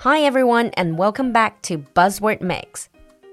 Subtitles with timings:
[0.00, 2.86] Hi everyone, and welcome back to Buzzword Mix.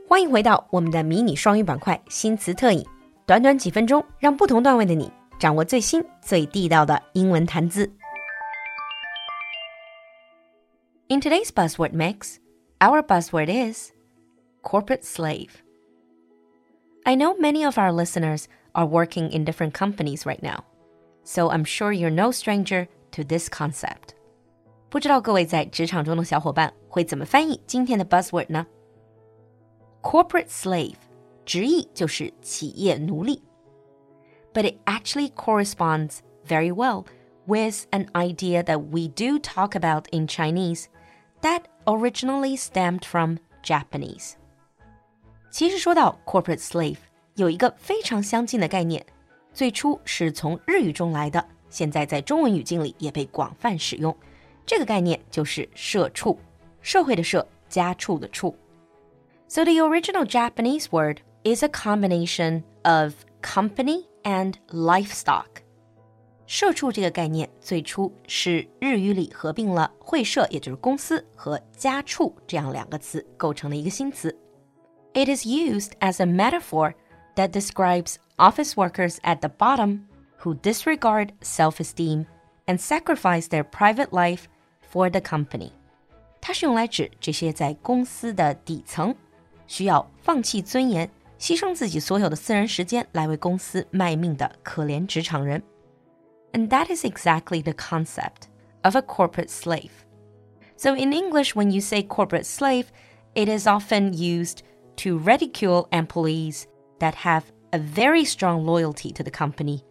[0.08, 2.86] 欢迎回到我们的迷你双语板块新词特饮，
[3.26, 7.92] 短短几分钟，让不同段位的你掌握最新最地道的英文谈资。
[11.10, 12.38] In today's Buzzword Mix,
[12.80, 13.92] our buzzword is
[14.62, 15.50] corporate slave.
[17.04, 20.64] I know many of our listeners are working in different companies right now,
[21.24, 24.16] so I'm sure you're no stranger to this concept.
[24.90, 28.68] 不知道各位在职场中的小伙伴会怎么翻译今天的 buzzword 呢？
[30.02, 30.96] Corporate slave
[31.46, 33.42] 直译就是企业奴隶，
[34.54, 37.06] but it actually corresponds very well
[37.46, 40.86] with an idea that we do talk about in Chinese
[41.42, 44.34] that originally stemmed from Japanese.
[45.50, 46.98] 其实说到 corporate slave，
[47.36, 49.06] 有一个非常相近的概念，
[49.54, 54.16] 最初是从日语中来的，现在在中文语境里也被广泛使用。
[54.68, 56.40] 这个概念就是社畜，
[56.82, 58.56] 社会的社，家畜的畜。
[59.48, 65.46] So the original Japanese word is a combination of company and livestock。
[66.46, 74.36] 社畜这个概念最初是日语里合并了会社，也就是公司和家畜这样两个词构成的一个新词。
[75.14, 76.94] It is used as a metaphor
[77.36, 80.06] that describes office workers at the bottom
[80.42, 82.26] who disregard self-esteem
[82.66, 84.46] and sacrifice their private life
[84.92, 85.72] for the company，
[86.42, 89.16] 它是用来指这些在公司的底层，
[89.68, 95.62] 需要放弃尊严、牺牲自己所有的私人时间来为公司卖命的可怜职场人。
[96.52, 98.48] And that is exactly the concept
[98.84, 99.92] of a corporate slave.
[100.76, 102.88] So in English, when you say corporate slave,
[103.34, 104.60] it is often used
[104.98, 106.66] to ridicule employees
[107.00, 109.84] that have a very strong loyalty to the company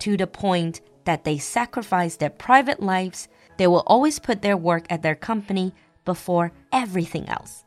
[0.00, 4.84] to the point that they sacrifice their private lives they will always put their work
[4.88, 5.72] at their company
[6.04, 7.60] before everything else.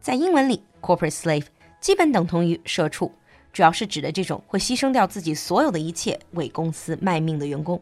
[0.00, 1.46] 在英文里，corporate slave
[1.80, 3.12] 基本等同于社畜，
[3.52, 7.80] 主要是指的这种会牺牲掉自己所有的一切为公司卖命的员工。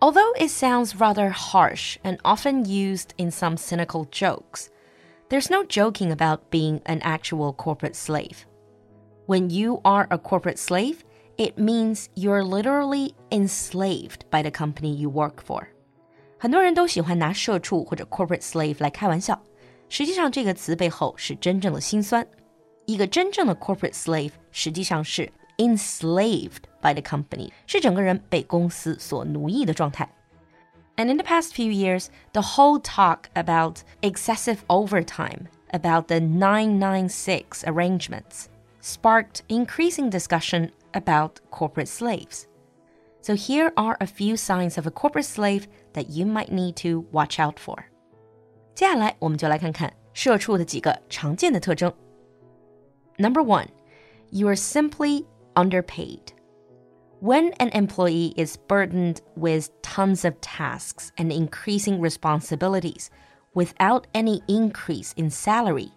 [0.00, 4.66] Although it sounds rather harsh and often used in some cynical jokes,
[5.30, 8.44] there's no joking about being an actual corporate slave.
[9.26, 11.04] When you are a corporate slave,
[11.38, 15.68] it means you're literally enslaved by the company you work for.
[16.38, 19.40] 很多人都喜欢拿社畜或者 corporate slave 来开玩笑，
[19.88, 22.26] 实际上这个词背后是真正的辛酸。
[22.86, 30.08] 一个真正的 corporate slave 实际上是 enslaved by the company，是整个人被公司所奴役的状态。
[30.96, 38.44] And in the past few years, the whole talk about excessive overtime, about the 996 arrangements,
[38.80, 42.44] sparked increasing discussion about corporate slaves.
[43.20, 47.06] So here are a few signs of a corporate slave that you might need to
[47.10, 47.84] watch out for.
[48.74, 51.92] 接下来我们就来看看社畜的几个常见的特征。
[53.16, 53.68] Number one,
[54.30, 55.24] you are simply
[55.54, 56.34] underpaid.
[57.20, 63.08] When an employee is burdened with tons of tasks and increasing responsibilities
[63.54, 65.92] without any increase in salary,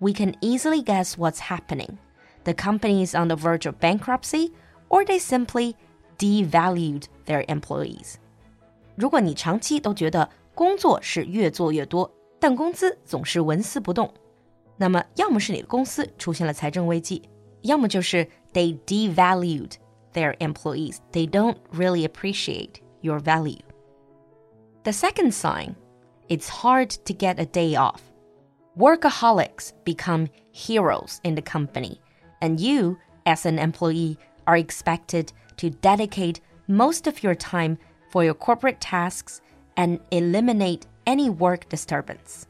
[0.00, 1.98] we can easily guess what's happening.
[2.44, 4.52] The company is on the verge of bankruptcy,
[4.90, 5.76] or they simply
[6.18, 8.14] devalued their employees.
[8.96, 14.12] 如果你长期都觉得工作是越做越多，但工资总是纹丝不动，
[14.76, 17.22] 那么要么是你的公司出现了财政危机，
[17.62, 19.72] 要么就是 they devalued
[20.12, 20.96] their employees.
[21.12, 23.60] They don't really appreciate your value.
[24.84, 25.74] The second sign,
[26.28, 28.00] it's hard to get a day off.
[28.76, 32.00] Workaholics become heroes in the company,
[32.40, 37.76] and you, as an employee, are expected to dedicate most of your time
[38.10, 39.40] for your corporate tasks
[39.76, 42.44] and eliminate any work disturbance.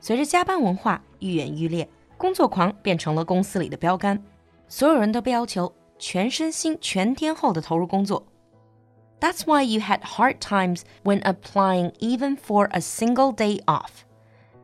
[0.00, 4.22] 随着加班文化愈演愈烈，工作狂变成了公司里的标杆，
[4.68, 8.26] 所有人都被要求全身心、全天候的投入工作。
[9.20, 14.04] That's why you had hard times when applying even for a single day off.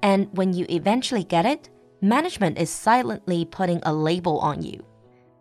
[0.02, 1.70] And when you eventually get it,
[2.02, 4.84] management is silently putting a label on you.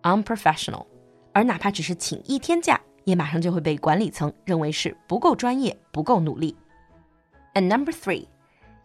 [0.03, 0.85] Unprofessional.
[1.33, 6.55] 而哪怕只是请一天假，也马上就会被管理层认为是不够专业、不够努力。
[7.53, 8.27] And number three,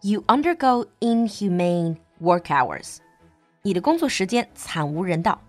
[0.01, 2.97] you undergo inhumane work hours.
[3.61, 5.41] 你的工作时间惨无人道。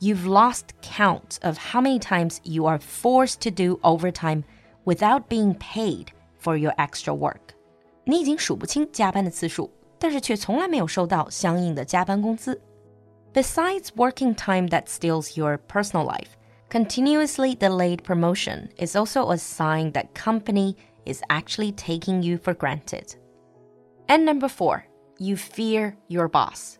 [0.00, 4.44] You've lost count of how many times you are forced to do overtime
[4.84, 6.06] without being paid
[6.40, 7.54] for your extra work.
[8.04, 12.60] 你已经数不清加班的次数，但是却从来没有收到相应的加班工资。
[13.33, 16.37] Besides working time that steals your personal life,
[16.73, 20.75] Continuously delayed promotion is also a sign that company
[21.05, 23.15] is actually taking you for granted.
[24.09, 24.83] And number four,
[25.19, 26.79] you fear your boss.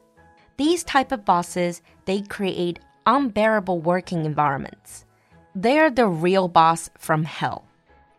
[0.58, 5.06] These type of bosses, they create unbearable working environments.
[5.54, 7.68] They are the real boss from hell.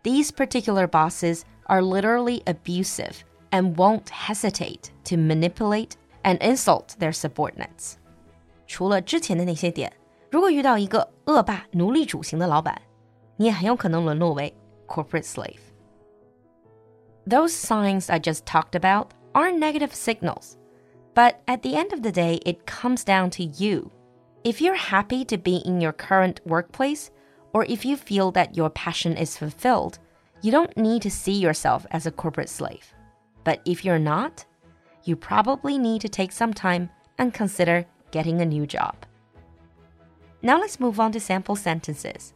[0.04, 7.98] These particular bosses are literally abusive and won't hesitate to manipulate and insult their subordinates.
[8.73, 9.91] 除了之前的那些点，
[10.29, 12.81] 如果遇到一个恶霸奴隶主型的老板，
[13.37, 14.53] 你也很有可能沦落为
[14.87, 15.59] corporate slave.
[17.27, 20.57] Those signs I just talked about are negative signals.
[21.13, 23.91] But at the end of the day, it comes down to you.
[24.43, 27.09] If you're happy to be in your current workplace,
[27.51, 29.99] or if you feel that your passion is fulfilled,
[30.41, 32.93] you don't need to see yourself as a corporate slave.
[33.43, 34.45] But if you're not,
[35.03, 38.94] you probably need to take some time and consider getting a new job.
[40.40, 42.32] Now let's move on to sample sentences.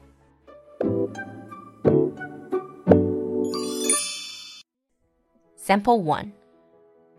[5.55, 6.33] Sample 1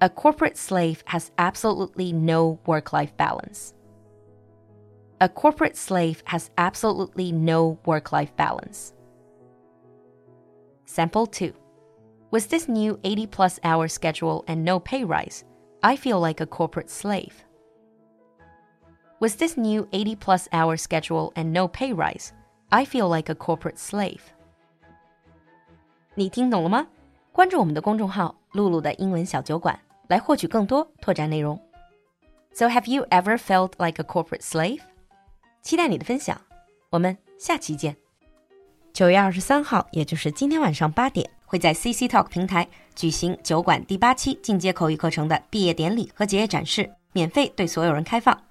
[0.01, 3.73] A corporate slave has absolutely no work life balance.
[5.21, 8.93] A corporate slave has absolutely no work life balance.
[10.83, 11.53] Sample 2.
[12.31, 15.45] With this new 80 plus hour schedule and no pay rise,
[15.81, 17.45] I feel like a corporate slave.
[19.19, 22.29] With this new 80 plus hour schedule and no pay rise,
[22.69, 24.19] I feel like a corporate slave.
[26.15, 26.87] 你听懂了吗？
[27.33, 29.77] 关注我们的公众号“露露的英文小酒馆”
[30.07, 31.61] 来获取更多拓展内容。
[32.53, 34.79] So have you ever felt like a corporate slave？
[35.61, 36.39] 期待你的分享，
[36.89, 37.97] 我们下期见。
[38.93, 42.65] 九月二十三号，也就是今天晚上八点，会在 CC Talk 平台
[42.95, 48.41] 举行酒馆第八期进阶口语课程的毕业典礼和结业展示，免费对所有人开放。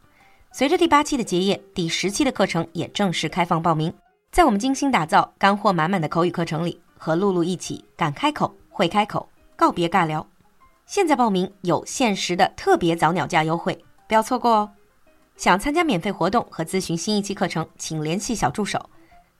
[0.58, 3.94] 随着第八期的结业，第十期的课程也正式开放报名。
[4.32, 10.26] 在我们精心打造、干货满满的口语课程里，和露露一起敢开口、会开口，告别尬聊。
[10.84, 14.70] 现在报名有限时的特别早鸟价优惠，不要错过哦！
[15.36, 18.90] 想参加免费活动和咨询新一期课程，请联系小助手，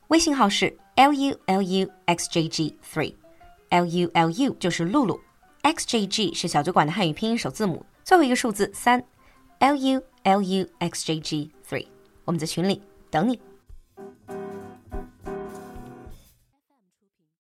[0.07, 0.73] 微信号是。
[0.95, 5.19] L U L U X J G three，L U L U 就是露露
[5.63, 9.03] ，X J G 是小酒馆的汉语拼音首字母，最后一个数字三
[9.59, 11.87] ，L U L U X J G three，
[12.25, 13.41] 我们在群里等你。